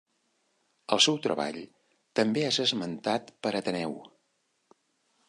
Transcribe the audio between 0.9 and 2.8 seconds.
El seu treball també és